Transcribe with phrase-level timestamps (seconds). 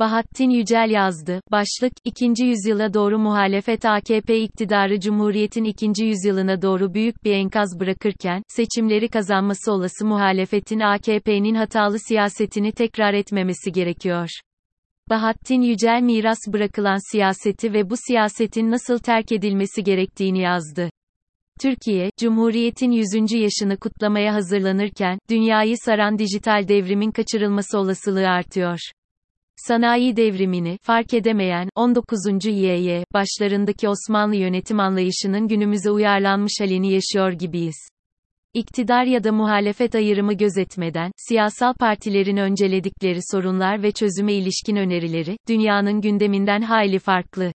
[0.00, 1.40] Bahattin Yücel yazdı.
[1.50, 2.44] Başlık, 2.
[2.44, 6.04] yüzyıla doğru muhalefet AKP iktidarı Cumhuriyet'in 2.
[6.04, 13.72] yüzyılına doğru büyük bir enkaz bırakırken, seçimleri kazanması olası muhalefetin AKP'nin hatalı siyasetini tekrar etmemesi
[13.72, 14.28] gerekiyor.
[15.10, 20.90] Bahattin Yücel miras bırakılan siyaseti ve bu siyasetin nasıl terk edilmesi gerektiğini yazdı.
[21.60, 23.32] Türkiye, Cumhuriyet'in 100.
[23.32, 28.78] yaşını kutlamaya hazırlanırken, dünyayı saran dijital devrimin kaçırılması olasılığı artıyor.
[29.66, 32.44] Sanayi devrimini fark edemeyen 19.
[32.44, 37.76] YY başlarındaki Osmanlı yönetim anlayışının günümüze uyarlanmış halini yaşıyor gibiyiz.
[38.54, 46.00] İktidar ya da muhalefet ayrımı gözetmeden, siyasal partilerin önceledikleri sorunlar ve çözüme ilişkin önerileri, dünyanın
[46.00, 47.52] gündeminden hayli farklı.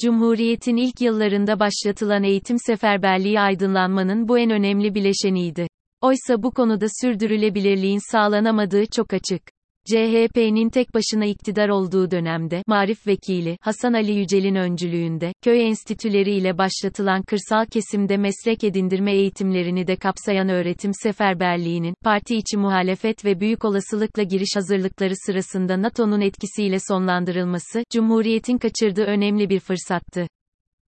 [0.00, 5.66] Cumhuriyetin ilk yıllarında başlatılan eğitim seferberliği aydınlanmanın bu en önemli bileşeniydi.
[6.00, 9.42] Oysa bu konuda sürdürülebilirliğin sağlanamadığı çok açık.
[9.86, 16.58] CHP'nin tek başına iktidar olduğu dönemde, Marif Vekili, Hasan Ali Yücel'in öncülüğünde, köy enstitüleri ile
[16.58, 23.64] başlatılan kırsal kesimde meslek edindirme eğitimlerini de kapsayan öğretim seferberliğinin, parti içi muhalefet ve büyük
[23.64, 30.26] olasılıkla giriş hazırlıkları sırasında NATO'nun etkisiyle sonlandırılması, Cumhuriyet'in kaçırdığı önemli bir fırsattı.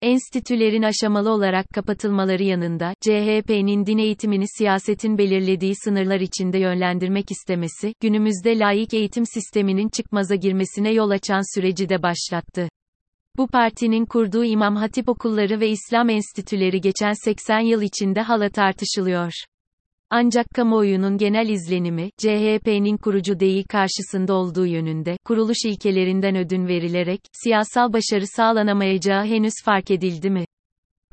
[0.01, 8.59] Enstitülerin aşamalı olarak kapatılmaları yanında, CHP'nin din eğitimini siyasetin belirlediği sınırlar içinde yönlendirmek istemesi, günümüzde
[8.59, 12.69] laik eğitim sisteminin çıkmaza girmesine yol açan süreci de başlattı.
[13.37, 19.31] Bu partinin kurduğu İmam Hatip okulları ve İslam enstitüleri geçen 80 yıl içinde hala tartışılıyor.
[20.11, 27.93] Ancak kamuoyunun genel izlenimi, CHP'nin kurucu değil karşısında olduğu yönünde, kuruluş ilkelerinden ödün verilerek, siyasal
[27.93, 30.45] başarı sağlanamayacağı henüz fark edildi mi?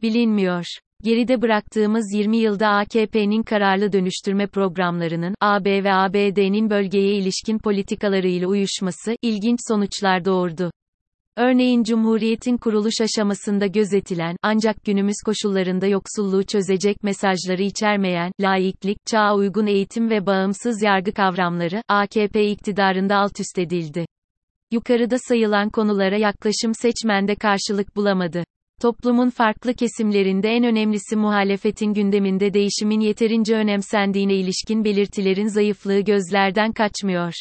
[0.02, 0.64] Bilinmiyor.
[1.04, 9.16] Geride bıraktığımız 20 yılda AKP'nin kararlı dönüştürme programlarının, AB ve ABD'nin bölgeye ilişkin politikalarıyla uyuşması,
[9.22, 10.70] ilginç sonuçlar doğurdu.
[11.38, 19.66] Örneğin Cumhuriyet'in kuruluş aşamasında gözetilen, ancak günümüz koşullarında yoksulluğu çözecek mesajları içermeyen, laiklik, çağa uygun
[19.66, 24.06] eğitim ve bağımsız yargı kavramları, AKP iktidarında alt üst edildi.
[24.70, 28.44] Yukarıda sayılan konulara yaklaşım seçmende karşılık bulamadı.
[28.82, 37.32] Toplumun farklı kesimlerinde en önemlisi muhalefetin gündeminde değişimin yeterince önemsendiğine ilişkin belirtilerin zayıflığı gözlerden kaçmıyor.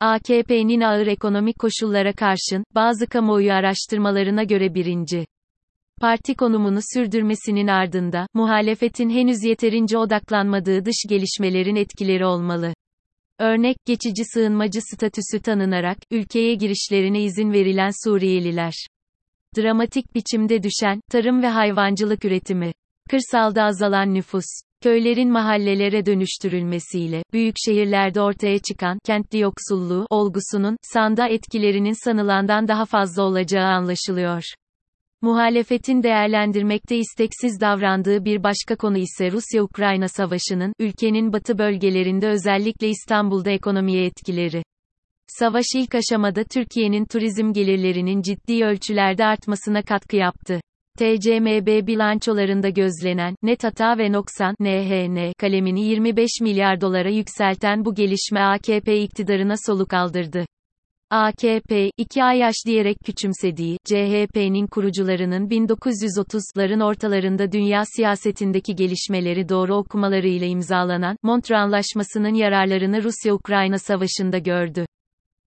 [0.00, 5.26] AKP'nin ağır ekonomik koşullara karşın, bazı kamuoyu araştırmalarına göre birinci.
[6.00, 12.74] Parti konumunu sürdürmesinin ardında, muhalefetin henüz yeterince odaklanmadığı dış gelişmelerin etkileri olmalı.
[13.38, 18.86] Örnek, geçici sığınmacı statüsü tanınarak, ülkeye girişlerine izin verilen Suriyeliler.
[19.56, 22.72] Dramatik biçimde düşen, tarım ve hayvancılık üretimi.
[23.10, 24.46] Kırsalda azalan nüfus
[24.82, 33.22] köylerin mahallelere dönüştürülmesiyle, büyük şehirlerde ortaya çıkan, kentli yoksulluğu, olgusunun, sanda etkilerinin sanılandan daha fazla
[33.22, 34.42] olacağı anlaşılıyor.
[35.22, 43.50] Muhalefetin değerlendirmekte isteksiz davrandığı bir başka konu ise Rusya-Ukrayna savaşının, ülkenin batı bölgelerinde özellikle İstanbul'da
[43.50, 44.62] ekonomiye etkileri.
[45.26, 50.60] Savaş ilk aşamada Türkiye'nin turizm gelirlerinin ciddi ölçülerde artmasına katkı yaptı.
[50.96, 58.40] TCMB bilançolarında gözlenen, net hata ve noksan, NHN, kalemini 25 milyar dolara yükselten bu gelişme
[58.40, 60.46] AKP iktidarına soluk aldırdı.
[61.10, 70.46] AKP, iki ay yaş diyerek küçümsediği, CHP'nin kurucularının 1930'ların ortalarında dünya siyasetindeki gelişmeleri doğru okumalarıyla
[70.46, 74.86] imzalanan, Montreux Anlaşması'nın yararlarını Rusya-Ukrayna savaşında gördü.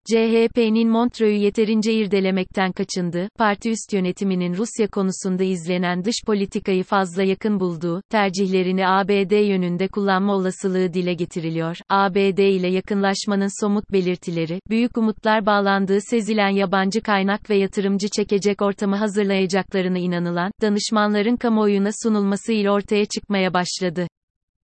[0.08, 7.60] CHP'nin Montreux'u yeterince irdelemekten kaçındığı, parti üst yönetiminin Rusya konusunda izlenen dış politikayı fazla yakın
[7.60, 11.76] bulduğu, tercihlerini ABD yönünde kullanma olasılığı dile getiriliyor.
[11.88, 18.96] ABD ile yakınlaşmanın somut belirtileri, büyük umutlar bağlandığı sezilen yabancı kaynak ve yatırımcı çekecek ortamı
[18.96, 24.06] hazırlayacaklarına inanılan, danışmanların kamuoyuna sunulması ile ortaya çıkmaya başladı.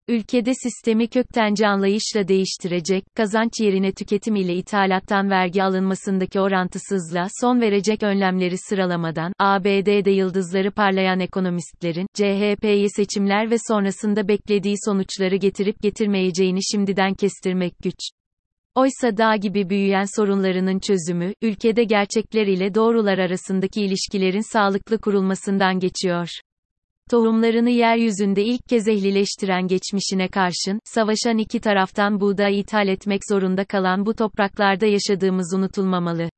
[0.08, 8.02] Ülkede sistemi köktenci anlayışla değiştirecek, kazanç yerine tüketim ile ithalattan vergi alınmasındaki orantısızlığa son verecek
[8.02, 17.14] önlemleri sıralamadan, ABD'de yıldızları parlayan ekonomistlerin, CHP'ye seçimler ve sonrasında beklediği sonuçları getirip getirmeyeceğini şimdiden
[17.14, 17.98] kestirmek güç.
[18.74, 26.28] Oysa dağ gibi büyüyen sorunlarının çözümü, ülkede gerçekler ile doğrular arasındaki ilişkilerin sağlıklı kurulmasından geçiyor
[27.10, 34.06] tohumlarını yeryüzünde ilk kez ehlileştiren geçmişine karşın, savaşan iki taraftan buğday ithal etmek zorunda kalan
[34.06, 36.28] bu topraklarda yaşadığımız unutulmamalı.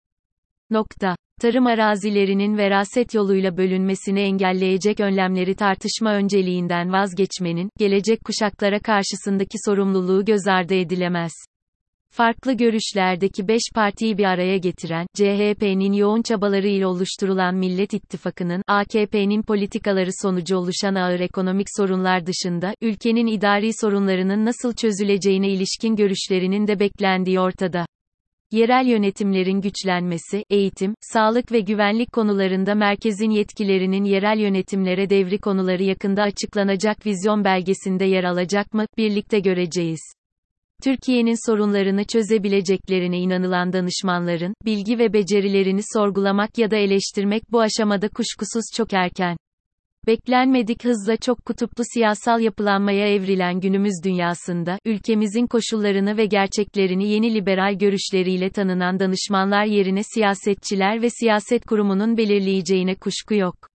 [0.71, 1.17] Nokta.
[1.41, 10.47] Tarım arazilerinin veraset yoluyla bölünmesini engelleyecek önlemleri tartışma önceliğinden vazgeçmenin, gelecek kuşaklara karşısındaki sorumluluğu göz
[10.47, 11.33] ardı edilemez.
[12.17, 20.11] Farklı görüşlerdeki 5 partiyi bir araya getiren, CHP'nin yoğun çabalarıyla oluşturulan Millet İttifakı'nın, AKP'nin politikaları
[20.23, 27.41] sonucu oluşan ağır ekonomik sorunlar dışında, ülkenin idari sorunlarının nasıl çözüleceğine ilişkin görüşlerinin de beklendiği
[27.41, 27.87] ortada.
[28.53, 36.23] Yerel yönetimlerin güçlenmesi, eğitim, sağlık ve güvenlik konularında merkezin yetkilerinin yerel yönetimlere devri konuları yakında
[36.23, 40.24] açıklanacak vizyon belgesinde yer alacak mı, birlikte göreceğiz.
[40.85, 48.65] Türkiye'nin sorunlarını çözebileceklerine inanılan danışmanların, bilgi ve becerilerini sorgulamak ya da eleştirmek bu aşamada kuşkusuz
[48.77, 49.37] çok erken.
[50.07, 57.75] Beklenmedik hızla çok kutuplu siyasal yapılanmaya evrilen günümüz dünyasında, ülkemizin koşullarını ve gerçeklerini yeni liberal
[57.79, 63.74] görüşleriyle tanınan danışmanlar yerine siyasetçiler ve siyaset kurumunun belirleyeceğine kuşku yok.